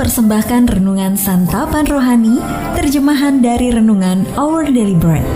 mempersembahkan 0.00 0.80
renungan 0.80 1.12
santapan 1.12 1.84
rohani, 1.84 2.40
terjemahan 2.72 3.44
dari 3.44 3.68
renungan 3.68 4.24
Our 4.32 4.72
Daily 4.72 4.96
Bread. 4.96 5.28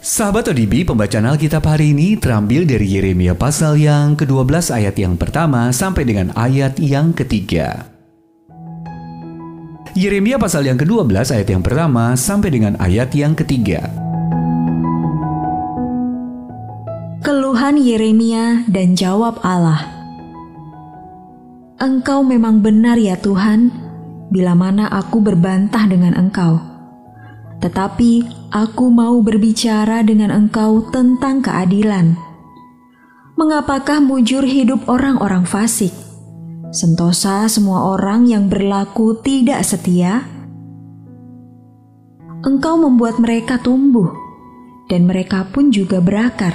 Sahabat 0.00 0.48
ODB, 0.48 0.88
pembacaan 0.88 1.28
Alkitab 1.28 1.68
hari 1.68 1.92
ini 1.92 2.16
terambil 2.16 2.64
dari 2.64 2.96
Yeremia 2.96 3.36
pasal 3.36 3.76
yang 3.76 4.16
ke-12 4.16 4.72
ayat 4.72 4.96
yang 4.96 5.20
pertama 5.20 5.68
sampai 5.68 6.08
dengan 6.08 6.32
ayat 6.32 6.80
yang 6.80 7.12
ketiga. 7.12 7.95
Yeremia 9.96 10.36
pasal 10.36 10.68
yang 10.68 10.76
ke-12 10.76 11.32
ayat 11.32 11.48
yang 11.48 11.64
pertama 11.64 12.12
sampai 12.12 12.52
dengan 12.52 12.76
ayat 12.76 13.16
yang 13.16 13.32
ketiga. 13.32 13.88
Keluhan 17.24 17.80
Yeremia 17.80 18.68
dan 18.68 18.92
jawab 18.92 19.40
Allah. 19.40 19.88
Engkau 21.80 22.20
memang 22.20 22.60
benar 22.60 23.00
ya 23.00 23.16
Tuhan, 23.16 23.72
bila 24.28 24.52
mana 24.52 24.92
aku 24.92 25.24
berbantah 25.24 25.88
dengan 25.88 26.12
Engkau 26.12 26.76
tetapi 27.60 28.22
aku 28.52 28.92
mau 28.92 29.18
berbicara 29.24 30.04
dengan 30.04 30.30
engkau 30.30 30.86
tentang 30.92 31.40
keadilan. 31.40 32.14
Mengapakah 33.36 34.00
mujur 34.00 34.44
hidup 34.44 34.86
orang-orang 34.88 35.44
fasik? 35.44 35.92
Sentosa 36.76 37.48
semua 37.48 37.96
orang 37.96 38.28
yang 38.28 38.52
berlaku 38.52 39.16
tidak 39.24 39.64
setia? 39.64 40.28
Engkau 42.44 42.76
membuat 42.76 43.16
mereka 43.16 43.56
tumbuh, 43.56 44.12
dan 44.92 45.08
mereka 45.08 45.48
pun 45.48 45.72
juga 45.72 46.04
berakar. 46.04 46.52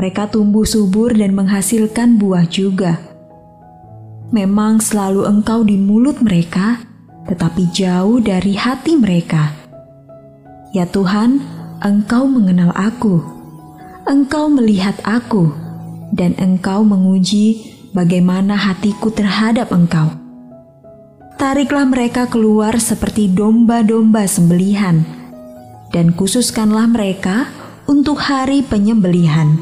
Mereka 0.00 0.32
tumbuh 0.32 0.64
subur 0.64 1.12
dan 1.12 1.36
menghasilkan 1.36 2.16
buah 2.16 2.48
juga. 2.48 2.96
Memang 4.32 4.80
selalu 4.80 5.28
engkau 5.28 5.60
di 5.60 5.76
mulut 5.76 6.24
mereka, 6.24 6.80
tetapi 7.28 7.68
jauh 7.68 8.24
dari 8.24 8.56
hati 8.56 8.96
mereka 8.96 9.68
Ya 10.68 10.84
Tuhan, 10.84 11.40
Engkau 11.80 12.28
mengenal 12.28 12.76
aku. 12.76 13.24
Engkau 14.04 14.52
melihat 14.52 15.00
aku, 15.00 15.48
dan 16.12 16.36
Engkau 16.36 16.84
menguji 16.84 17.77
bagaimana 17.98 18.54
hatiku 18.54 19.10
terhadap 19.10 19.74
Engkau. 19.74 20.14
Tariklah 21.34 21.86
mereka 21.86 22.30
keluar 22.30 22.78
seperti 22.78 23.26
domba-domba 23.26 24.22
sembelihan, 24.30 25.02
dan 25.90 26.14
khususkanlah 26.14 26.86
mereka 26.86 27.50
untuk 27.90 28.22
hari 28.22 28.62
penyembelihan. 28.62 29.58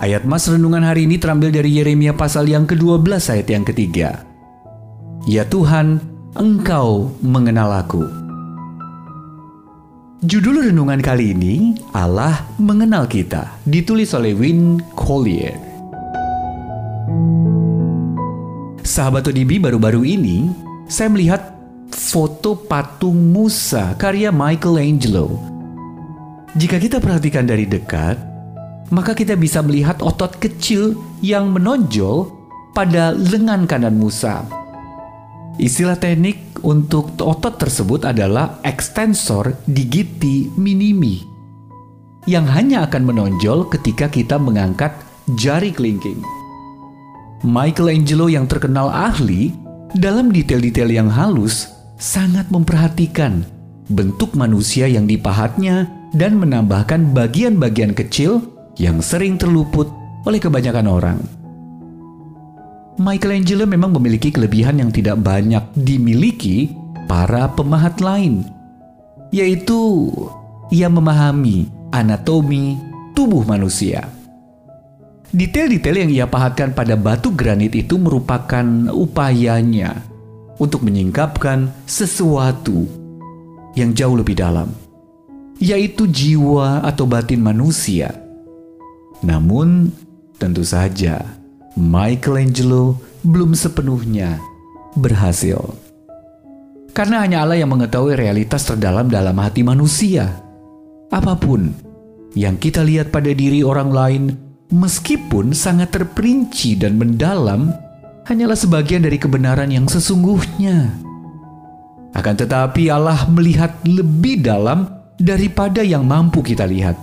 Ayat 0.00 0.24
Mas 0.26 0.48
Renungan 0.48 0.82
hari 0.82 1.04
ini 1.06 1.20
terambil 1.20 1.54
dari 1.54 1.76
Yeremia 1.76 2.16
pasal 2.16 2.48
yang 2.48 2.64
ke-12 2.66 3.20
ayat 3.30 3.48
yang 3.52 3.62
ketiga. 3.68 4.24
Ya 5.28 5.44
Tuhan, 5.44 6.00
Engkau 6.34 7.12
mengenal 7.20 7.84
aku. 7.84 8.19
Judul 10.20 10.68
renungan 10.68 11.00
kali 11.00 11.32
ini 11.32 11.80
Allah 11.96 12.44
mengenal 12.60 13.08
kita, 13.08 13.56
ditulis 13.64 14.12
oleh 14.12 14.36
Win 14.36 14.76
Collier. 14.92 15.56
Sahabat 18.84 19.32
ODB 19.32 19.56
baru-baru 19.64 20.04
ini, 20.04 20.52
saya 20.92 21.08
melihat 21.08 21.56
foto 21.88 22.52
patung 22.52 23.32
Musa 23.32 23.96
karya 23.96 24.28
Michelangelo. 24.28 25.40
Jika 26.52 26.76
kita 26.76 27.00
perhatikan 27.00 27.48
dari 27.48 27.64
dekat, 27.64 28.20
maka 28.92 29.16
kita 29.16 29.40
bisa 29.40 29.64
melihat 29.64 30.04
otot 30.04 30.36
kecil 30.36 31.00
yang 31.24 31.48
menonjol 31.48 32.28
pada 32.76 33.16
lengan 33.16 33.64
kanan 33.64 33.96
Musa 33.96 34.59
Istilah 35.58 35.98
teknik 35.98 36.62
untuk 36.62 37.16
otot 37.18 37.58
tersebut 37.58 38.06
adalah 38.06 38.60
extensor 38.62 39.56
digiti 39.66 40.52
minimi 40.54 41.30
yang 42.28 42.44
hanya 42.44 42.84
akan 42.84 43.08
menonjol 43.08 43.66
ketika 43.72 44.06
kita 44.12 44.36
mengangkat 44.36 44.92
jari 45.40 45.72
kelingking. 45.72 46.20
Michelangelo 47.40 48.28
yang 48.28 48.44
terkenal 48.44 48.92
ahli 48.92 49.56
dalam 49.96 50.28
detail-detail 50.28 50.92
yang 50.92 51.08
halus 51.08 51.72
sangat 51.96 52.46
memperhatikan 52.52 53.42
bentuk 53.88 54.36
manusia 54.36 54.84
yang 54.86 55.08
dipahatnya 55.08 55.88
dan 56.12 56.36
menambahkan 56.36 57.16
bagian-bagian 57.16 57.96
kecil 57.96 58.44
yang 58.76 59.00
sering 59.00 59.40
terluput 59.40 59.88
oleh 60.28 60.38
kebanyakan 60.38 60.86
orang. 60.86 61.39
Michelangelo 63.00 63.64
memang 63.64 63.96
memiliki 63.96 64.28
kelebihan 64.28 64.76
yang 64.76 64.92
tidak 64.92 65.24
banyak 65.24 65.64
dimiliki 65.72 66.68
para 67.08 67.48
pemahat 67.48 67.96
lain, 68.04 68.44
yaitu 69.32 70.12
ia 70.68 70.92
memahami 70.92 71.72
anatomi 71.96 72.76
tubuh 73.16 73.40
manusia. 73.48 74.04
Detail-detail 75.32 75.96
yang 75.96 76.12
ia 76.12 76.26
pahatkan 76.28 76.76
pada 76.76 76.92
batu 76.92 77.32
granit 77.32 77.72
itu 77.72 77.96
merupakan 77.96 78.92
upayanya 78.92 79.96
untuk 80.60 80.84
menyingkapkan 80.84 81.72
sesuatu 81.88 82.84
yang 83.80 83.96
jauh 83.96 84.12
lebih 84.12 84.36
dalam, 84.36 84.76
yaitu 85.56 86.04
jiwa 86.04 86.84
atau 86.84 87.08
batin 87.08 87.40
manusia. 87.40 88.12
Namun, 89.24 89.88
tentu 90.36 90.68
saja 90.68 91.39
Michelangelo 91.78 92.98
belum 93.22 93.54
sepenuhnya 93.54 94.40
berhasil. 94.98 95.60
Karena 96.90 97.22
hanya 97.22 97.46
Allah 97.46 97.62
yang 97.62 97.70
mengetahui 97.70 98.18
realitas 98.18 98.66
terdalam 98.66 99.06
dalam 99.06 99.38
hati 99.38 99.62
manusia. 99.62 100.42
Apa 101.10 101.38
pun 101.38 101.70
yang 102.34 102.58
kita 102.58 102.82
lihat 102.82 103.14
pada 103.14 103.30
diri 103.30 103.62
orang 103.62 103.90
lain, 103.90 104.22
meskipun 104.74 105.54
sangat 105.54 105.94
terperinci 105.94 106.78
dan 106.78 106.98
mendalam, 106.98 107.70
hanyalah 108.26 108.58
sebagian 108.58 109.06
dari 109.06 109.18
kebenaran 109.18 109.70
yang 109.70 109.86
sesungguhnya. 109.86 110.90
Akan 112.10 112.34
tetapi, 112.34 112.90
Allah 112.90 113.22
melihat 113.30 113.78
lebih 113.86 114.42
dalam 114.42 114.90
daripada 115.14 115.86
yang 115.86 116.02
mampu 116.02 116.42
kita 116.42 116.66
lihat. 116.66 116.98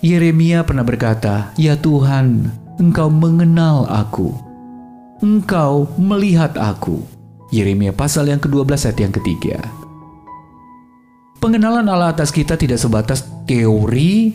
Yeremia 0.00 0.64
pernah 0.64 0.84
berkata, 0.84 1.52
"Ya 1.60 1.76
Tuhan, 1.76 2.48
Engkau 2.80 3.12
mengenal 3.12 3.84
aku. 3.92 4.32
Engkau 5.20 5.84
melihat 6.00 6.56
aku. 6.56 7.04
Yeremia 7.52 7.92
pasal 7.92 8.32
yang 8.32 8.40
ke-12 8.40 8.88
ayat 8.88 8.98
yang 9.04 9.12
ketiga. 9.20 9.60
Pengenalan 11.44 11.84
Allah 11.92 12.16
atas 12.16 12.32
kita 12.32 12.56
tidak 12.56 12.80
sebatas 12.80 13.28
teori 13.44 14.32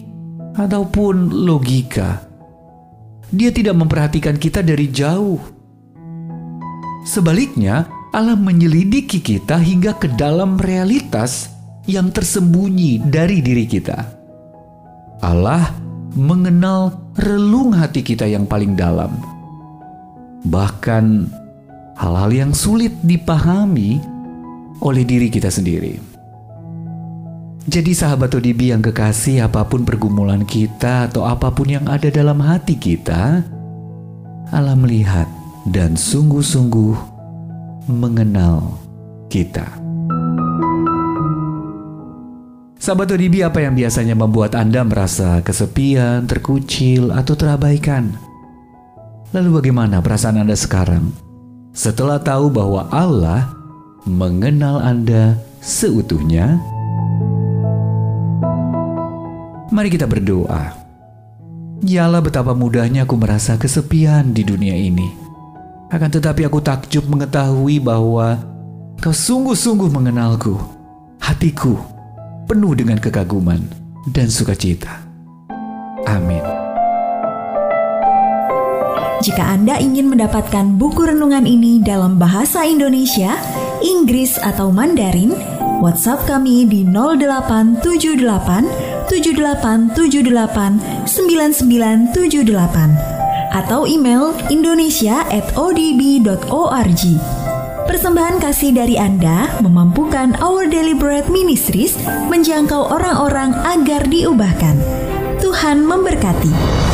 ataupun 0.53 1.33
logika. 1.41 2.21
Dia 3.33 3.49
tidak 3.49 3.81
memperhatikan 3.81 4.37
kita 4.37 4.61
dari 4.61 4.93
jauh. 4.93 5.41
Sebaliknya, 7.01 7.89
Allah 8.13 8.37
menyelidiki 8.37 9.25
kita 9.25 9.57
hingga 9.57 9.97
ke 9.97 10.13
dalam 10.13 10.61
realitas 10.61 11.49
yang 11.89 12.13
tersembunyi 12.13 13.09
dari 13.09 13.41
diri 13.41 13.65
kita. 13.65 13.97
Allah 15.25 15.84
mengenal 16.15 16.95
relung 17.19 17.75
hati 17.75 17.99
kita 17.99 18.23
yang 18.23 18.47
paling 18.47 18.73
dalam. 18.73 19.11
Bahkan 20.47 21.05
hal-hal 21.99 22.31
yang 22.31 22.51
sulit 22.55 22.95
dipahami 23.03 23.99
oleh 24.79 25.03
diri 25.03 25.27
kita 25.27 25.51
sendiri. 25.51 25.99
Jadi 27.65 27.91
sahabat 27.97 28.29
ODB 28.29 28.71
yang 28.71 28.81
kekasih 28.85 29.49
apa 29.49 29.65
pun 29.65 29.83
pergumulan 29.83 30.45
kita 30.45 31.09
atau 31.09 31.25
apa 31.25 31.49
pun 31.49 31.65
yang 31.65 31.85
ada 31.89 32.13
dalam 32.13 32.37
hati 32.37 32.77
kita, 32.77 33.41
Allah 34.53 34.77
melihat 34.77 35.25
dan 35.73 35.97
sungguh-sungguh 35.97 36.93
mengenal 37.89 38.77
kita. 39.33 39.84
Sahabat 42.85 43.17
ODB 43.17 43.41
apa 43.41 43.65
yang 43.65 43.73
biasanya 43.73 44.13
membuat 44.13 44.53
Anda 44.53 44.85
merasa 44.85 45.41
kesepian, 45.41 46.29
terkucil, 46.29 47.09
atau 47.09 47.33
terabaikan? 47.33 48.13
Lalu 49.33 49.57
bagaimana 49.57 50.05
perasaan 50.05 50.37
Anda 50.37 50.53
sekarang? 50.53 51.09
Setelah 51.73 52.21
tahu 52.21 52.53
bahwa 52.53 52.85
Allah 52.93 53.49
mengenal 54.05 54.85
Anda 54.85 55.33
seutuhnya, 55.65 56.61
mari 59.73 59.89
kita 59.89 60.05
berdoa. 60.05 60.77
Yalah 61.81 62.21
betapa 62.21 62.53
mudahnya 62.53 63.09
aku 63.09 63.17
merasa 63.17 63.57
kesepian 63.57 64.29
di 64.29 64.45
dunia 64.45 64.77
ini. 64.77 65.09
Akan 65.89 66.13
tetapi 66.13 66.45
aku 66.45 66.61
takjub 66.61 67.09
mengetahui 67.09 67.81
bahwa 67.81 68.45
kau 69.01 69.09
sungguh-sungguh 69.09 69.89
mengenalku. 69.89 70.53
Hatiku 71.17 71.94
penuh 72.45 72.77
dengan 72.77 73.01
kekaguman 73.01 73.65
dan 74.13 74.29
sukacita. 74.29 75.01
Amin. 76.05 76.45
Jika 79.25 79.41
Anda 79.41 79.81
ingin 79.81 80.13
mendapatkan 80.13 80.77
buku 80.77 81.09
renungan 81.09 81.49
ini 81.49 81.81
dalam 81.81 82.21
bahasa 82.21 82.61
Indonesia, 82.61 83.33
Inggris 83.81 84.37
atau 84.37 84.69
Mandarin, 84.69 85.33
WhatsApp 85.81 86.29
kami 86.29 86.69
di 86.69 86.85
0878 86.85 87.81
7878 89.09 91.09
9978 91.09 93.15
atau 93.55 93.87
email 93.87 94.35
indonesia@odb.org. 94.51 97.03
Persembahan 97.85 98.41
kasih 98.41 98.73
dari 98.73 98.97
Anda 98.97 99.61
memampukan 99.61 100.41
Our 100.41 100.65
Daily 100.65 100.97
Bread 100.97 101.29
Ministries 101.29 101.93
menjangkau 102.33 102.89
orang-orang 102.89 103.53
agar 103.61 104.09
diubahkan. 104.09 104.75
Tuhan 105.37 105.85
memberkati. 105.85 106.84